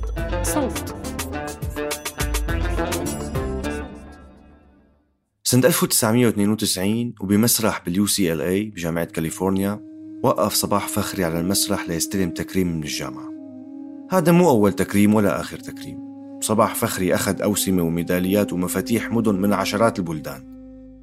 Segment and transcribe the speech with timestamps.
[0.00, 0.04] بودكاست
[0.42, 0.94] صوت.
[5.44, 9.80] سنة 1992 وبمسرح بال UCLA بجامعة كاليفورنيا
[10.22, 13.32] وقف صباح فخري على المسرح ليستلم تكريم من الجامعة.
[14.10, 15.98] هذا مو أول تكريم ولا آخر تكريم.
[16.40, 20.52] صباح فخري أخذ أوسمة وميداليات ومفاتيح مدن من عشرات البلدان.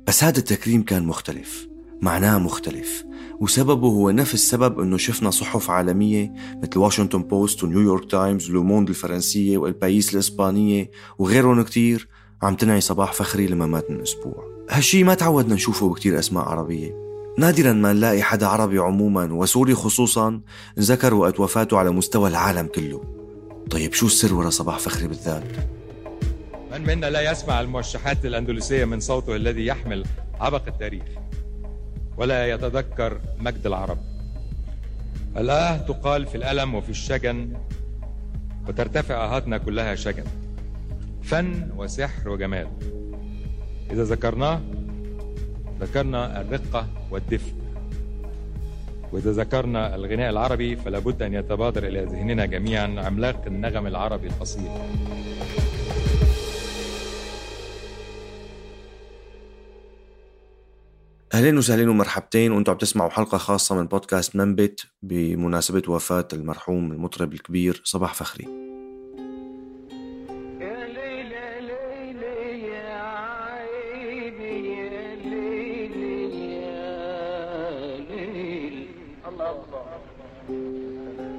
[0.08, 1.68] بس هذا التكريم كان مختلف
[2.02, 3.06] معناه مختلف.
[3.40, 9.58] وسببه هو نفس السبب إنه شفنا صحف عالمية مثل واشنطن بوست ونيويورك تايمز ولوموند الفرنسية
[9.58, 12.08] والبايس الإسبانية وغيرهم كتير
[12.42, 17.10] عم تنعي صباح فخري لما مات من أسبوع هالشي ما تعودنا نشوفه بكتير أسماء عربية.
[17.38, 20.42] نادرا ما نلاقي حدا عربي عموما وسوري خصوصا
[20.80, 23.04] ذكر وقت وفاته على مستوى العالم كله.
[23.72, 25.44] طيب شو السر ورا صباح فخري بالذات؟
[26.72, 30.06] من منا لا يسمع الموشحات الأندلسية من صوته الذي يحمل
[30.40, 31.19] عبق التاريخ.
[32.20, 33.98] ولا يتذكر مجد العرب.
[35.38, 37.54] الآه تقال في الألم وفي الشجن
[38.68, 40.24] وترتفع آهاتنا كلها شجن.
[41.24, 42.68] فن وسحر وجمال.
[43.92, 44.62] إذا ذكرناه
[45.80, 47.54] ذكرنا الرقة والدفء.
[49.12, 54.70] وإذا ذكرنا الغناء العربي فلا بد أن يتبادر إلى ذهننا جميعا عملاق النغم العربي الأصيل.
[61.40, 67.34] أهلين وسهلين ومرحبتين وأنتم عم تسمعوا حلقة خاصة من بودكاست منبت بمناسبة وفاة المرحوم المطرب
[67.34, 68.46] الكبير صباح فخري.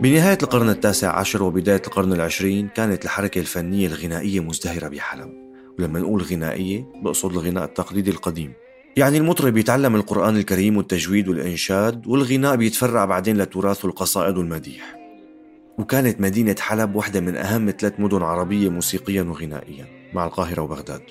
[0.00, 5.30] بنهاية القرن التاسع عشر وبداية القرن العشرين كانت الحركة الفنية الغنائية مزدهرة بحلب
[5.78, 8.52] ولما نقول غنائية بقصد الغناء التقليدي القديم
[8.96, 14.96] يعني المطرب يتعلم القرآن الكريم والتجويد والإنشاد والغناء بيتفرع بعدين لتراث القصائد والمديح.
[15.78, 21.02] وكانت مدينة حلب واحدة من أهم ثلاث مدن عربية موسيقيا وغنائيا مع القاهرة وبغداد.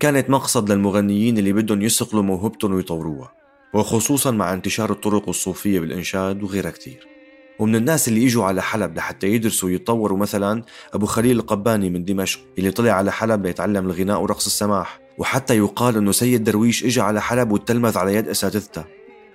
[0.00, 3.32] كانت مقصد للمغنيين اللي بدهم يصقلوا موهبتهم ويطوروها
[3.74, 7.06] وخصوصا مع انتشار الطرق الصوفية بالإنشاد وغيرها كتير
[7.58, 10.62] ومن الناس اللي إجوا على حلب لحتى يدرسوا ويتطوروا مثلا
[10.94, 15.07] أبو خليل القباني من دمشق اللي طلع على حلب ليتعلم الغناء ورقص السماح.
[15.18, 18.84] وحتى يقال إنه سيد درويش اجى على حلب وتلمذ على يد أساتذته.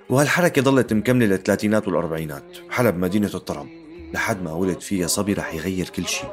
[0.10, 3.68] وهالحركة ظلت مكملة للثلاثينات والأربعينات حلب مدينة الطرب
[4.14, 6.30] لحد ما ولد فيها صبي رح يغير كل شيء.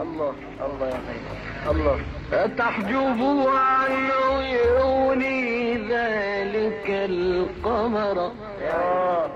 [0.00, 0.34] الله
[0.66, 2.00] الله يا خير الله.
[2.46, 8.32] تحجب عن عيوني ذلك القمر.
[8.60, 9.30] يا آه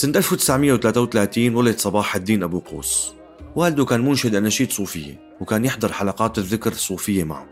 [0.00, 3.14] سنة 1933 ولد صباح الدين أبو قوس.
[3.56, 7.46] والده كان منشد أناشيد صوفية وكان يحضر حلقات الذكر الصوفية معه.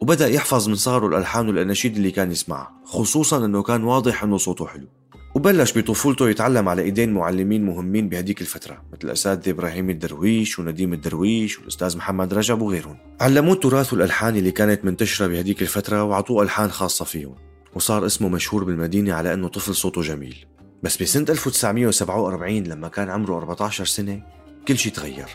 [0.00, 4.66] وبدأ يحفظ من صغره الألحان والأناشيد اللي كان يسمعها خصوصا أنه كان واضح أنه صوته
[4.66, 4.86] حلو.
[5.34, 11.58] وبلش بطفولته يتعلم على إيدين معلمين مهمين بهديك الفترة مثل الأساتذة إبراهيم الدرويش ونديم الدرويش
[11.58, 12.96] والأستاذ محمد رجب وغيرهم.
[13.20, 17.34] علموه التراث والألحان اللي كانت منتشرة بهديك الفترة وعطوه ألحان خاصة فيهم.
[17.74, 20.46] وصار اسمه مشهور بالمدينة على أنه طفل صوته جميل.
[20.82, 24.22] بس بسنة 1947 لما كان عمره 14 سنة
[24.68, 25.28] كل شيء تغير.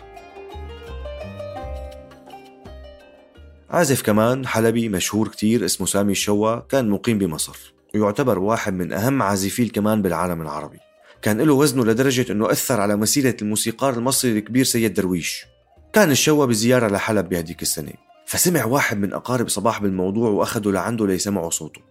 [3.70, 7.74] عازف كمان حلبي مشهور كتير اسمه سامي الشوا كان مقيم بمصر.
[7.96, 10.78] ويعتبر واحد من أهم عازفي الكمان بالعالم العربي.
[11.22, 15.46] كان له وزنه لدرجة أنه أثر على مسيرة الموسيقار المصري الكبير سيد درويش.
[15.94, 17.94] كان الشوا بزيارة لحلب بهديك السنة.
[18.26, 21.82] فسمع واحد من أقارب صباح بالموضوع وأخده لعنده ليسمعوا صوته.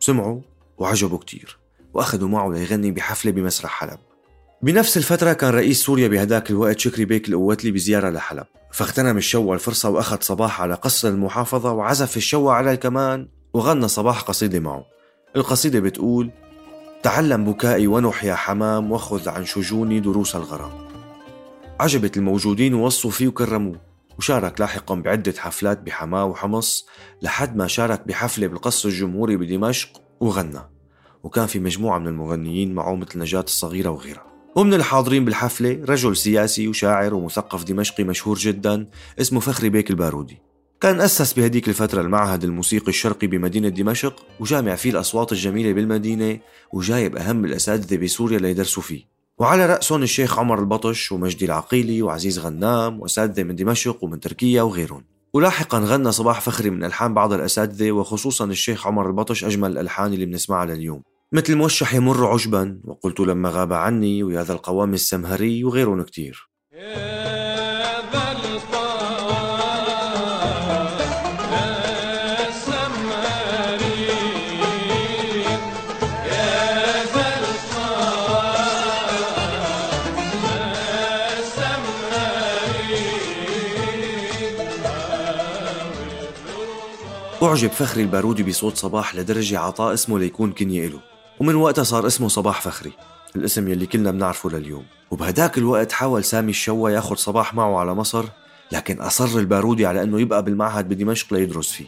[0.00, 0.40] سمعوا
[0.78, 1.61] وعجبه كتير.
[1.94, 3.98] وأخذوا معه ليغني بحفلة بمسرح حلب.
[4.62, 8.44] بنفس الفترة كان رئيس سوريا بهداك الوقت شكري بيك القواتلي بزيارة لحلب.
[8.72, 14.60] فاغتنم الشوا الفرصة وأخذ صباح على قصر المحافظة وعزف الشوا على الكمان وغنى صباح قصيدة
[14.60, 14.84] معه.
[15.36, 16.30] القصيدة بتقول
[17.02, 20.72] تعلم بكائي ونح يا حمام وخذ عن شجوني دروس الغرام.
[21.80, 23.80] عجبت الموجودين ووصوا فيه وكرموه
[24.18, 26.86] وشارك لاحقا بعدة حفلات بحماة وحمص
[27.22, 29.88] لحد ما شارك بحفلة بالقصر الجمهوري بدمشق
[30.20, 30.71] وغنى.
[31.22, 34.26] وكان في مجموعة من المغنيين معه مثل نجاة الصغيرة وغيرها.
[34.56, 38.86] ومن الحاضرين بالحفلة رجل سياسي وشاعر ومثقف دمشقي مشهور جدا
[39.20, 40.38] اسمه فخري بيك البارودي.
[40.80, 46.38] كان أسس بهديك الفترة المعهد الموسيقي الشرقي بمدينة دمشق وجامع فيه الأصوات الجميلة بالمدينة
[46.72, 49.04] وجايب أهم الأساتذة بسوريا ليدرسوا فيه.
[49.38, 55.04] وعلى رأسهم الشيخ عمر البطش ومجدي العقيلي وعزيز غنام وأساتذة من دمشق ومن تركيا وغيرهم.
[55.32, 60.26] ولاحقا غنى صباح فخري من ألحان بعض الأساتذة وخصوصا الشيخ عمر البطش أجمل الألحان اللي
[60.26, 61.02] بنسمعها لليوم.
[61.34, 62.80] مثل موشح يمر عجبا.
[62.84, 66.48] وقلت لما غاب عني ويا ذا القوام السمهري وغيرهم كتير.
[87.42, 91.11] أعجب فخري البارودي بصوت صباح لدرجة عطاه اسمه ليكون كنية إله.
[91.42, 92.92] ومن وقتها صار اسمه صباح فخري
[93.36, 94.84] الاسم يلي كلنا بنعرفه لليوم.
[95.10, 98.24] وبهداك الوقت حاول سامي الشوا ياخذ صباح معه على مصر
[98.72, 101.86] لكن أصر البارودي على أنه يبقى بالمعهد بدمشق ليدرس فيه.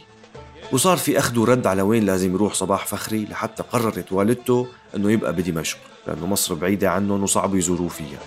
[0.71, 5.33] وصار في أخذ ورد على وين لازم يروح صباح فخري لحتى قررت والدته أنه يبقى
[5.33, 5.77] بدمشق
[6.07, 8.19] لأنه مصر بعيدة عنهم وصعب يزوروه فيها.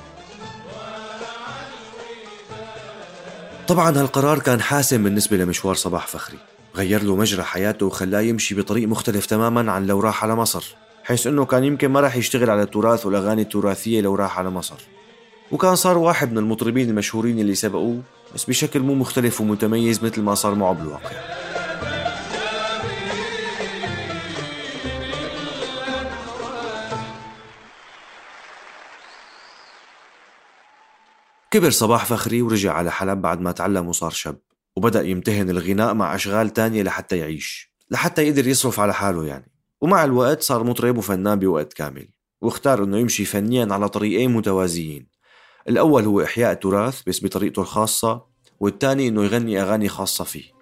[3.68, 6.38] طبعا هالقرار كان حاسم بالنسبة لمشوار صباح فخري.
[6.76, 10.87] غير له مجرى حياته وخلاه يمشي بطريق مختلف تماما عن لو راح على مصر.
[11.08, 14.76] حيث إنه كان يمكن ما راح يشتغل على التراث والاغاني التراثيه لو راح على مصر.
[15.52, 18.02] وكان صار واحد من المطربين المشهورين اللي سبقوه
[18.34, 21.10] بس بشكل مو مختلف ومتميز مثل ما صار معه بالواقع.
[31.50, 34.38] كبر صباح فخري ورجع على حلب بعد ما تعلم وصار شاب
[34.76, 39.57] وبدأ يمتهن الغناء مع أشغال تانية لحتى يعيش لحتى يقدر يصرف على حاله يعني.
[39.80, 42.08] ومع الوقت صار مطرب وفنان بوقت كامل
[42.40, 45.08] واختار إنه يمشي فنيا على طريقين متوازيين.
[45.68, 48.24] الأول هو إحياء التراث بس بطريقته الخاصة
[48.60, 50.52] والثاني إنه يغني أغاني خاصة فيه.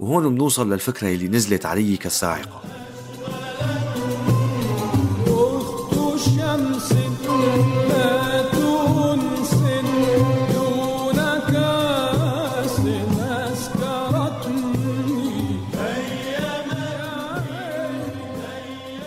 [0.00, 2.79] وهون بنوصل للفكرة اللي نزلت علي كالصاعقة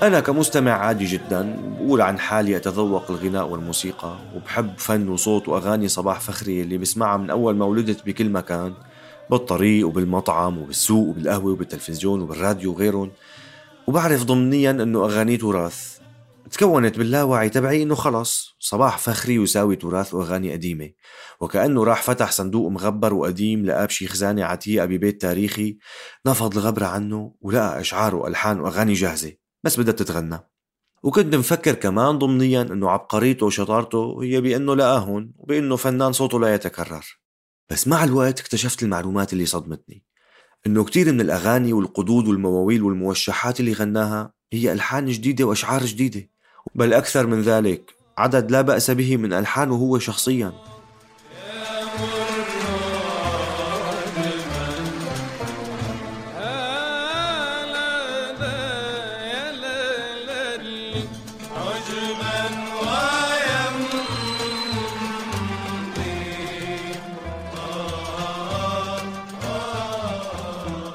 [0.03, 6.19] أنا كمستمع عادي جدا بقول عن حالي أتذوق الغناء والموسيقى وبحب فن وصوت وأغاني صباح
[6.19, 8.73] فخري اللي بسمعها من أول ما ولدت بكل مكان
[9.29, 13.11] بالطريق وبالمطعم وبالسوق وبالقهوة وبالتلفزيون وبالراديو وغيرهم.
[13.87, 15.97] وبعرف ضمنيا أنه أغاني تراث.
[16.51, 20.89] تكونت باللاوعي تبعي إنه خلص صباح فخري ويساوي تراث وأغاني قديمة.
[21.39, 25.77] وكأنه راح فتح صندوق مغبر وقديم لقى بشي خزانه عتيقه ببيت تاريخي.
[26.27, 29.42] نفض الغبرة عنه ولقى اشعار والحان وأغاني جاهزة.
[29.63, 30.39] بس بدها تتغنى.
[31.03, 37.19] وكنت مفكر كمان ضمنيا إنه عبقريته وشطارته هي بأنه لقاهن وبأنه فنان صوته لا يتكرر.
[37.69, 40.03] بس مع الوقت اكتشفت المعلومات اللي صدمتني.
[40.67, 46.29] إنه كتير من الأغاني والقدود والمواويل والموشحات اللي غناها هي ألحان جديدة وأشعار جديدة.
[46.75, 50.53] بل أكثر من ذلك عدد لا بأس به من ألحانه هو شخصيا.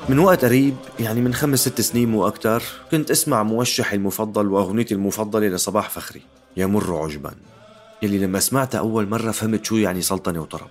[0.08, 4.94] من وقت قريب يعني من خمس ست سنين مو أكتر كنت أسمع موشحي المفضل وأغنيتي
[4.94, 6.22] المفضلة لصباح فخري
[6.56, 7.34] يمر عجبا.
[8.02, 10.68] يلي لما سمعتها أول مرة فهمت شو يعني سلطنة وطرب.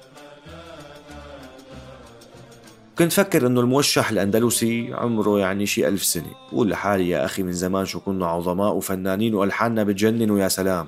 [2.97, 7.53] كنت فكر إنه الموشح الأندلسي عمره يعني شي ألف سنة بقول لحالي يا أخي من
[7.53, 10.87] زمان شو كنا عظماء وفنانين وألحاننا بتجنن ويا سلام.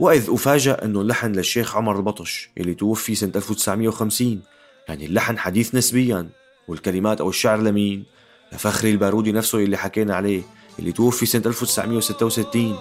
[0.00, 4.40] وإذ أفاجأ إنه اللحن للشيخ عمر البطش اللي توفي سنة 1950
[4.88, 6.28] يعني اللحن حديث نسبيا.
[6.72, 8.04] والكلمات أو الشعر لمين؟
[8.52, 10.42] لفخري البارودي نفسه اللي حكينا عليه
[10.78, 12.76] اللي توفي سنة 1966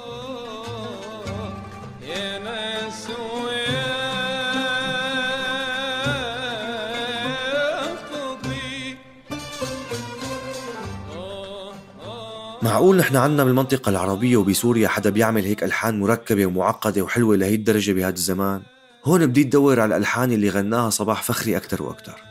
[12.62, 17.92] معقول نحن عنا بالمنطقة العربية وبسوريا حدا بيعمل هيك ألحان مركبة ومعقدة وحلوة لهي الدرجة
[17.92, 18.62] بهذا الزمان؟
[19.06, 22.31] هون بدي تدور على الألحان اللي غناها صباح فخري أكتر وأكتر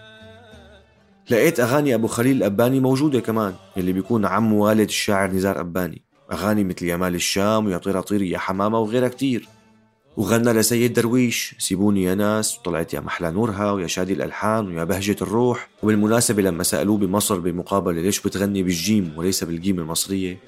[1.30, 6.02] لقيت أغاني أبو خليل القباني موجودة كمان اللي بيكون عم والد الشاعر نزار قباني.
[6.32, 9.48] أغاني مثل يا مال الشام ويا طيرة طيري يا حمامة وغيرها كتير.
[10.16, 15.16] وغنى لسيد درويش سيبوني يا ناس وطلعت يا محلى نورها ويا شادي الألحان ويا بهجة
[15.22, 15.68] الروح.
[15.82, 20.38] وبالمناسبة لما سألوه بمصر بمقابلة ليش بتغني بالجيم وليس بالجيم المصرية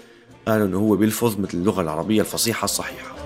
[0.49, 3.22] قالوا إنه هو بيلفظ مثل اللغة العربية الفصيحة الصحيحة.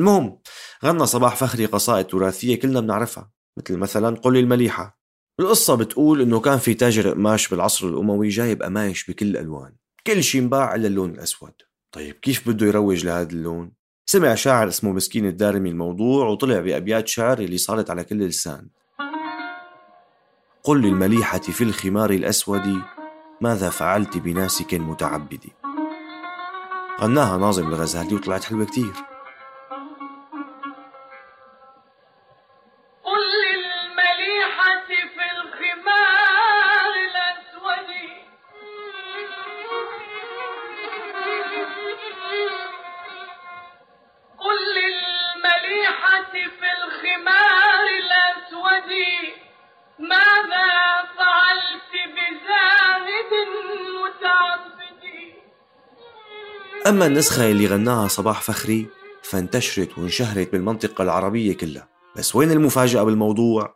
[0.00, 0.38] المهم
[0.84, 5.00] غنى صباح فخري قصائد تراثية كلنا بنعرفها مثل مثلا قل المليحة.
[5.40, 9.72] القصة بتقول إنه كان في تاجر قماش بالعصر الأموي جايب قمايش بكل الالوان
[10.06, 11.52] كل شيء انباع إلا اللون الأسود.
[11.92, 13.72] طيب كيف بده يروج لهذا اللون؟
[14.06, 18.68] سمع شاعر اسمه مسكين الدارمي الموضوع وطلع بأبيات شعر اللي صارت على كل لسان.
[20.64, 22.82] قل للمليحة في الخمار الأسود
[23.40, 25.44] ماذا فعلت بناسك متعبد
[27.00, 29.09] غناها ناظم الغزالي وطلعت حلوة كتير.
[56.90, 58.86] أما النسخة اللي غناها صباح فخري
[59.22, 61.88] فانتشرت وانشهرت بالمنطقة العربية كلها.
[62.16, 63.74] بس وين المفاجأة بالموضوع؟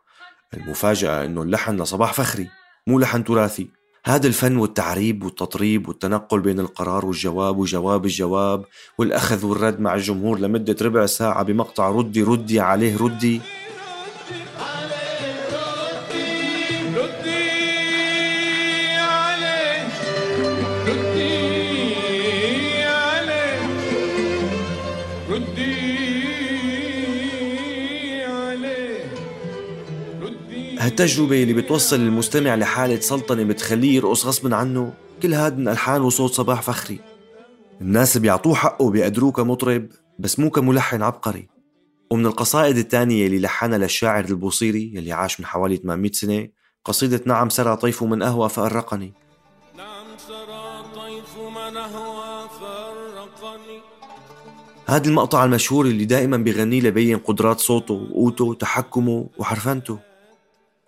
[0.53, 2.47] المفاجأة إنه اللحن لصباح فخري
[2.87, 3.67] مو لحن تراثي.
[4.05, 8.65] هذا الفن والتعريب والتطريب والتنقل بين القرار والجواب وجواب الجواب
[8.97, 13.41] والأخذ والرد مع الجمهور لمدة ربع ساعة بمقطع ردي ردي عليه ردي.
[30.95, 36.33] هالتجربة اللي بتوصل المستمع لحالة سلطنة بتخليه يرقص غصب عنه؟ كل هاد من ألحان وصوت
[36.33, 36.99] صباح فخري.
[37.81, 39.87] الناس بيعطوه حقه بيقدروه كمطرب
[40.19, 41.47] بس مو كملحن عبقري.
[42.11, 46.47] ومن القصائد الثانية اللي لحنها للشاعر البوصيري يلي عاش من حوالي 800 سنة
[46.85, 49.13] قصيدة نعم سرى طيف من أهوى فأرقني.
[49.77, 53.79] نعم سرى طيف من أهوى فأرقني.
[54.85, 60.14] هذا المقطع المشهور اللي دائما بيغنيه لبين قدرات صوته وقوته وتحكمه وحرفنته.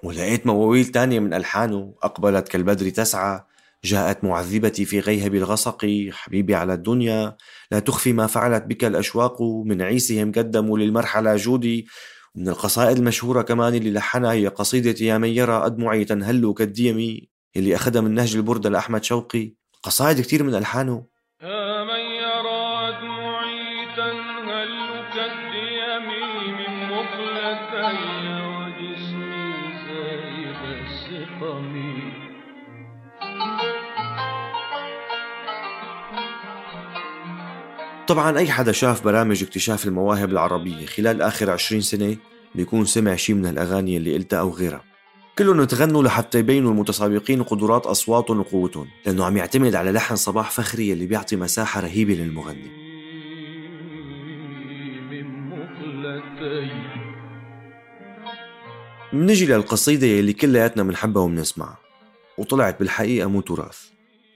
[0.04, 3.44] ولقيت مواويل تانية من ألحانه أقبلت كالبدر تسعى
[3.84, 7.38] جاءت معذبتي في غيهب الغسق حبيبي على الدنيا
[7.72, 11.88] لا تخفي ما فعلت بك الأشواق من عيسهم قدموا للمرحلة جودي.
[12.36, 17.76] ومن القصائد المشهورة كمان اللي لحنها هي قصيدة يا من يرى أدمعي تنهل كالديم اللي
[17.76, 19.54] أخذها من نهج البردة لأحمد شوقي.
[19.84, 21.06] قصائد كتير من ألحانه.
[38.08, 42.18] طبعا أي حدا شاف برامج اكتشاف المواهب العربية خلال آخر عشرين سنة
[42.56, 44.84] بيكون سمع شي من الأغاني اللي قلتها أو غيرها.
[45.38, 50.94] كلهم تغنوا لحتى يبينوا المتسابقين قدرات أصواتهم وقوتهم لأنه عم يعتمد على لحن صباح فخري
[50.94, 52.88] اللي بيعطي مساحة رهيبة للمغني.
[59.14, 61.78] منجي للقصيدة اللي كلياتنا منحبها ومنسمعها
[62.38, 63.80] وطلعت بالحقيقة مو تراث.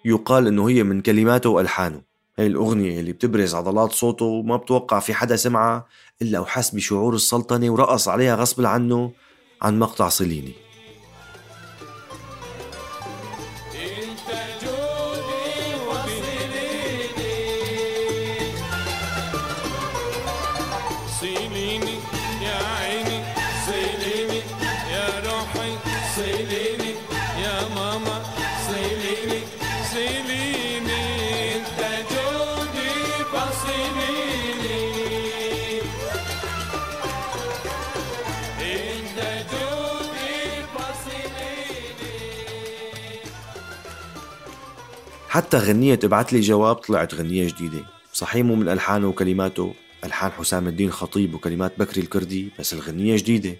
[0.06, 2.11] يقال إنه هي من كلماته وألحانه.
[2.42, 5.86] هي الأغنية اللي بتبرز عضلات صوته وما بتوقع في حدا سمعها
[6.22, 9.12] إلا وحس بشعور السلطنة ورقص عليها غصب عنه
[9.62, 10.71] عن مقطع صليني.
[45.32, 47.84] حتى غنية ابعت لي جواب طلعت غنية جديدة.
[48.14, 49.74] صحيح مو من ألحانه وكلماته.
[50.04, 53.56] ألحان حسام الدين خطيب وكلمات بكري الكردي بس الغنية جديدة.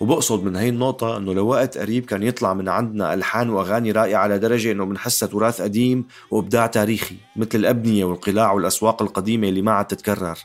[0.00, 4.38] وبقصد من هي النقطة إنه لوقت قريب كان يطلع من عندنا ألحان وأغاني رائعة على
[4.38, 9.86] درجة إنه بنحسها تراث قديم وإبداع تاريخي مثل الأبنية والقلاع والأسواق القديمة اللي ما عاد
[9.86, 10.38] تتكرر.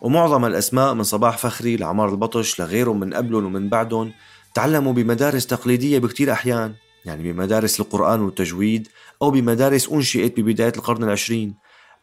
[0.00, 4.12] ومعظم الأسماء من صباح فخري لعمار البطش لغيرهم من قبلهم ومن بعدهم
[4.54, 6.74] تعلموا بمدارس تقليدية بكتير أحيان.
[7.04, 8.88] يعني بمدارس القرآن والتجويد
[9.22, 11.54] أو بمدارس أنشئت ببداية القرن العشرين.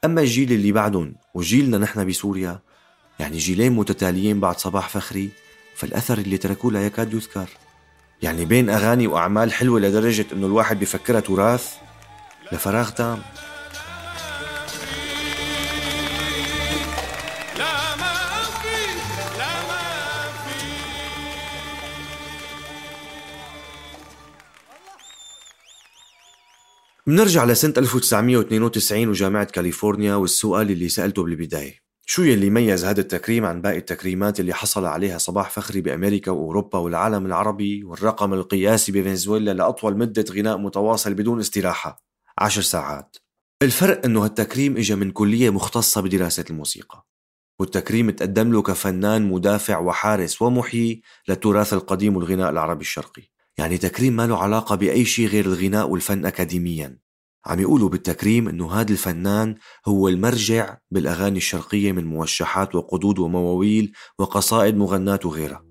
[0.05, 2.59] أما الجيل اللي بعدهم وجيلنا نحن بسوريا
[3.19, 5.29] يعني جيلين متتاليين بعد صباح فخري
[5.75, 7.49] فالأثر اللي تركوه لا يكاد يذكر.
[8.21, 11.73] يعني بين أغاني وأعمال حلوة لدرجة إنه الواحد بفكرها تراث
[12.51, 13.21] لفراغ تام.
[27.07, 31.75] منرجع لسنة 1992 وجامعة كاليفورنيا والسؤال اللي سألته بالبداية.
[32.05, 36.79] شو يلي ميز هذا التكريم عن باقي التكريمات اللي حصل عليها صباح فخري بأمريكا وأوروبا
[36.79, 42.03] والعالم العربي والرقم القياسي بفنزويلا لأطول مدة غناء متواصل بدون استراحة؟
[42.37, 43.17] عشر ساعات.
[43.63, 47.05] الفرق أنه هالتكريم إجا من كلية مختصة بدراسة الموسيقى.
[47.59, 53.30] والتكريم تقدم له كفنان مدافع وحارس ومحيي للتراث القديم والغناء العربي الشرقي.
[53.57, 56.97] يعني تكريم ما له علاقة بأي شيء غير الغناء والفن أكاديميا.
[57.45, 59.55] عم يقولوا بالتكريم إنه هذا الفنان
[59.85, 65.65] هو المرجع بالأغاني الشرقية من موشحات وقدود ومواويل وقصائد مغنات وغيرها.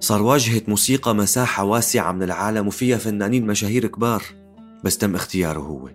[0.00, 4.22] صار واجهة موسيقى مساحة واسعة من العالم وفيها فنانين مشاهير كبار
[4.84, 5.90] بس تم اختياره هو.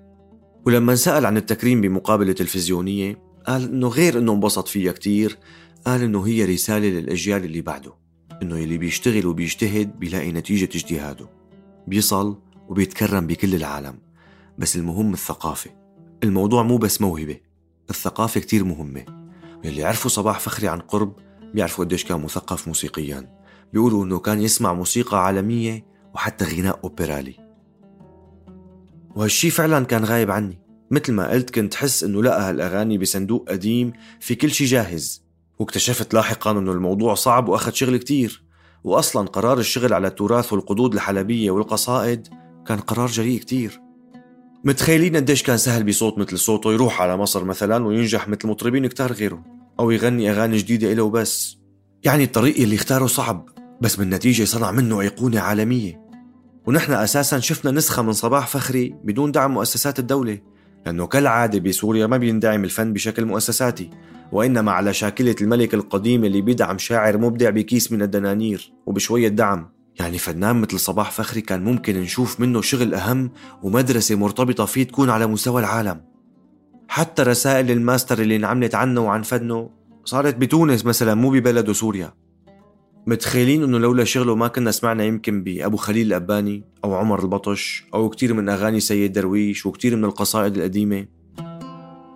[0.66, 5.38] ولما سأل عن التكريم بمقابلة تلفزيونية قال إنه غير إنه انبسط فيها كتير
[5.86, 8.03] قال إنه هي رسالة للأجيال اللي بعده.
[8.42, 11.30] إنه يلي بيشتغل وبيجتهد بيلاقي نتيجة اجتهاده.
[11.88, 14.00] بيصل وبيتكرم بكل العالم.
[14.58, 15.70] بس المهم الثقافة.
[16.24, 17.38] الموضوع مو بس موهبة.
[17.90, 19.06] الثقافة كتير مهمة.
[19.66, 21.16] واللي عرفوا صباح فخري عن قرب
[21.54, 23.30] بيعرفوا قديش كان مثقف موسيقيا.
[23.74, 27.36] بيقولوا إنه كان يسمع موسيقى عالمية وحتى غناء أوبرالي.
[29.16, 30.60] وهالشي فعلا كان غايب عني.
[30.92, 35.24] مثل ما قلت كنت حس إنه لقى هالأغاني بصندوق قديم في كل شي جاهز.
[35.60, 38.44] واكتشفت لاحقا إنه الموضوع صعب وأخذ شغل كتير.
[38.84, 42.28] واصلا قرار الشغل على التراث والقدود الحلبية والقصائد
[42.68, 43.82] كان قرار جريء كتير.
[44.64, 49.12] متخيلين قديش كان سهل بصوت مثل صوته يروح على مصر مثلا وينجح مثل مطربين كتار
[49.12, 49.44] غيره
[49.80, 51.58] أو يغني أغاني جديدة إله وبس.
[52.04, 53.50] يعني الطريق اللي اختاره صعب
[53.82, 56.04] بس بالنتيجة صنع منه أيقونة عالمية.
[56.66, 60.40] ونحن أساسا شفنا نسخة من صباح فخري بدون دعم مؤسسات الدولة
[60.86, 63.90] لأنه كالعادة بسوريا ما بيندعم الفن بشكل مؤسساتي.
[64.32, 69.70] وإنما على شاكلة الملك القديم اللي بيدعم شاعر مبدع بكيس من الدنانير وبشوية دعم.
[70.00, 73.32] يعني فنان مثل صباح فخري كان ممكن نشوف منه شغل أهم
[73.64, 76.02] ومدرسة مرتبطة فيه تكون على مستوى العالم.
[76.88, 79.70] حتى رسائل الماستر اللي انعملت عنه وعن فنه
[80.06, 82.14] صارت بتونس مثلا مو ببلده سوريا.
[83.08, 88.10] متخيلين إنه لولا شغله ما كنا سمعنا يمكن بأبو خليل الأباني أو عمر البطش أو
[88.10, 91.06] كتير من أغاني سيد درويش وكتير من القصائد القديمة؟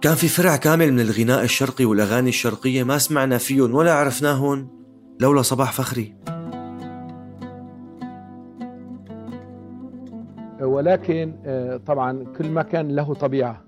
[0.07, 4.67] كان في فرع كامل من الغناء الشرقي والأغاني الشرقية ما سمعنا فيهم ولا عرفناهم
[5.19, 6.15] لولا صباح فخري.
[10.61, 13.63] ولكن آه، طبعا كل مكان له طبيعة.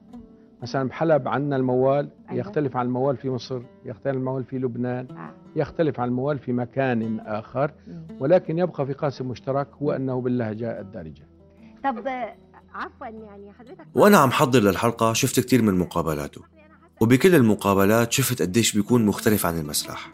[0.62, 2.39] مثلا بحلب عندنا الموال أيوة.
[2.39, 5.08] يختلف عن الموال في مصر يختلف عن الموال في لبنان
[5.56, 7.71] يختلف عن الموال في مكان آخر.
[8.19, 11.28] ولكن يبقى في قاسم مشترك هو أنه باللهجة الدارجة.
[11.84, 12.36] طب آه،
[12.73, 16.41] عفوا يعني حضرتك وأنا عم حضر للحلقة شفت كتير من مقابلاته.
[17.01, 20.13] وبكل المقابلات شفت قديش بيكون مختلف عن المسرح.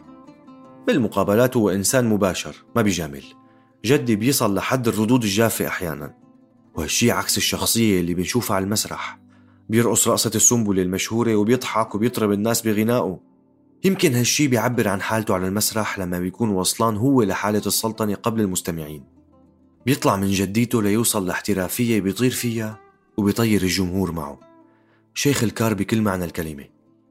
[0.86, 3.24] بالمقابلات هو إنسان مباشر ما بيجامل.
[3.84, 6.14] جدي بيصل لحد الردود الجافة أحيانا.
[6.74, 9.18] وهالشي عكس الشخصية اللي بنشوفها على المسرح.
[9.68, 13.20] بيرقص رقصة السنبلة المشهورة وبيضحك وبيطرب الناس بغنائه.
[13.84, 19.15] يمكن هالشي بيعبر عن حالته على المسرح لما بيكون وصلان هو لحالة السلطنة قبل المستمعين.
[19.86, 22.78] بيطلع من جديته ليوصل لاحترافية بيطير فيها
[23.16, 24.40] وبيطير الجمهور معه.
[25.14, 26.64] شيخ الكار بكل معنى الكلمة.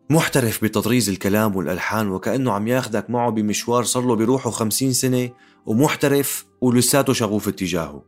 [0.09, 5.29] محترف بتطريز الكلام والألحان وكأنه عم ياخدك معه بمشوار صار له بيروحه خمسين سنة
[5.65, 8.03] ومحترف ولساته شغوف اتجاهه.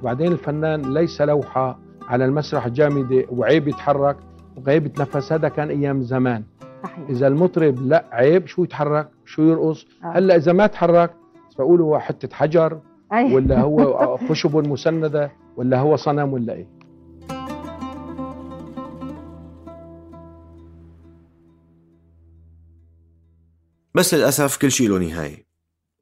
[0.00, 1.78] وبعدين الفنان ليس لوحة
[2.08, 4.16] على المسرح جامدة وعيب يتحرك
[4.56, 5.32] وعيب يتنفس.
[5.32, 6.44] هذا كان أيام زمان.
[6.82, 6.98] صحيح.
[7.10, 10.18] إذا المطرب لا عيب شو يتحرك؟ شو يرقص؟ آه.
[10.18, 11.14] هلأ إذا ما تحرك
[11.58, 12.80] بقولوا هو حتة حجر
[13.12, 13.34] أيوة.
[13.34, 16.76] ولا هو خشب مسندة ولا هو صنم ولا إيه؟
[23.94, 25.46] بس للأسف كل شيء له نهاية.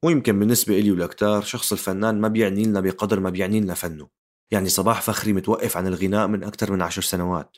[0.03, 4.09] ويمكن بالنسبة إلي ولكتار شخص الفنان ما بيعني لنا بقدر ما بيعني لنا فنه
[4.51, 7.57] يعني صباح فخري متوقف عن الغناء من أكثر من عشر سنوات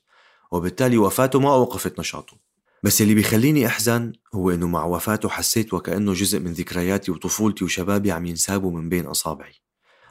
[0.52, 2.45] وبالتالي وفاته ما أوقفت نشاطه.
[2.82, 8.12] بس اللي بيخليني أحزن هو إنه مع وفاته حسيت وكأنه جزء من ذكرياتي وطفولتي وشبابي
[8.12, 9.54] عم ينسابوا من بين أصابعي.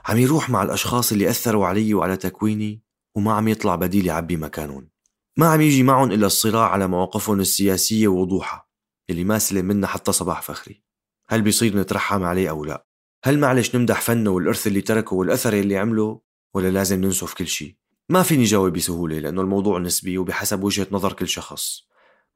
[0.05, 2.81] عم يروح مع الأشخاص اللي أثروا علي وعلى تكويني
[3.15, 4.89] وما عم يطلع بديل يعبي مكانهم.
[5.37, 8.67] ما عم يجي معهم إلا الصراع على مواقفهم السياسية ووضوحها
[9.09, 10.83] اللي ما سلم منا حتى صباح فخري.
[11.29, 12.85] هل بيصير نترحم عليه أو لا؟
[13.23, 16.21] هل معلش نمدح فنه والإرث اللي تركه والأثر اللي عمله؟
[16.53, 17.75] ولا لازم ننسف كل شيء
[18.09, 21.87] ما فيني جاوب بسهولة لأنه الموضوع نسبي وبحسب وجهة نظر كل شخص.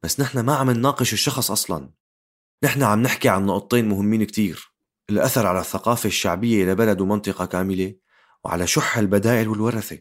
[0.02, 1.90] بس نحن ما عم نناقش الشخص أصلا.
[2.64, 4.72] نحن عم نحكي عن نقطتين مهمين كتير.
[5.10, 7.94] الأثر على الثقافة الشعبية لبلد ومنطقة كاملة
[8.44, 9.98] وعلى شح البدائل والورثة.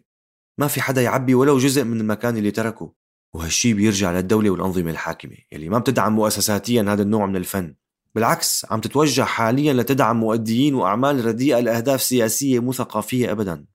[0.58, 2.94] ما في حدا يعبي ولو جزء من المكان اللي تركه.
[3.34, 7.76] وهالشي بيرجع للدولة والأنظمة الحاكمة يلي ما بتدعم مؤسساتيا هذا النوع من الفن.
[8.16, 13.66] بالعكس عم تتوجه حاليا لتدعم مؤديين وأعمال رديئة لأهداف سياسية مو ثقافية أبدا.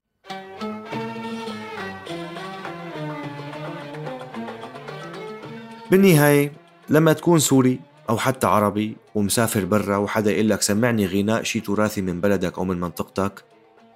[5.94, 6.52] بالنهاية
[6.88, 7.80] لما تكون سوري
[8.10, 12.64] أو حتى عربي ومسافر برا وحدا يقول لك سمعني غناء شي تراثي من بلدك أو
[12.64, 13.44] من منطقتك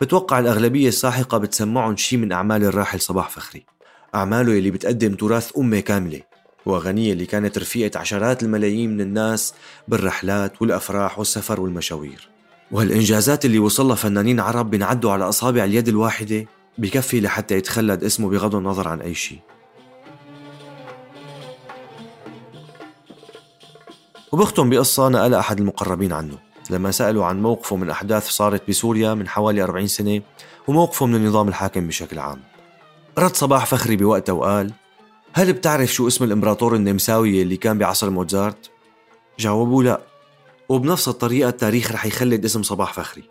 [0.00, 3.64] بتوقع الأغلبية الساحقة بتسمعهم شي من أعمال الراحل صباح فخري.
[4.14, 6.20] أعماله اللي بتقدم تراث أمة كاملة.
[6.66, 9.54] وأغنية اللي كانت رفيقة عشرات الملايين من الناس
[9.88, 12.28] بالرحلات والأفراح والسفر والمشاوير.
[12.70, 16.46] وهالإنجازات اللي وصلها فنانين عرب بنعدوا على أصابع اليد الواحدة
[16.78, 19.38] بكفي لحتى يتخلد اسمه بغض النظر عن أي شيء.
[24.32, 26.38] وبختم بقصة نقلها أحد المقربين عنه.
[26.70, 30.22] لما سألوا عن موقفه من أحداث صارت بسوريا من حوالي 40 سنة
[30.68, 32.40] وموقفه من النظام الحاكم بشكل عام.
[33.18, 34.72] رد صباح فخري بوقتها وقال
[35.32, 38.70] هل بتعرف شو اسم الإمبراطور النمساوي اللي كان بعصر موتزارت؟
[39.38, 40.00] جاوبوا لا.
[40.68, 43.24] وبنفس الطريقة التاريخ رح يخلد اسم صباح فخري.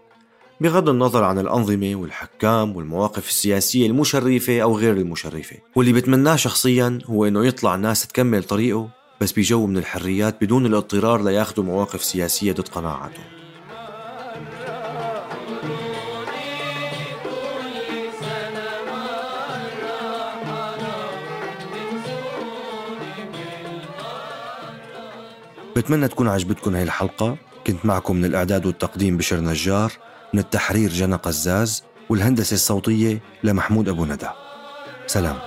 [0.61, 7.25] بغض النظر عن الأنظمة والحكام والمواقف السياسية المشرفة أو غير المشرفة واللي بتمناه شخصيا هو
[7.25, 8.89] أنه يطلع الناس تكمل طريقه
[9.21, 13.23] بس بجو من الحريات بدون الاضطرار لياخذوا مواقف سياسية ضد قناعاتهم
[25.75, 27.37] بتمنى تكون عجبتكم هاي الحلقة.
[27.67, 29.91] كنت معكم من الإعداد والتقديم بشر نجار
[30.33, 34.29] من التحرير جنى قزاز والهندسة الصوتية لمحمود أبو ندى.
[35.07, 35.46] سلام.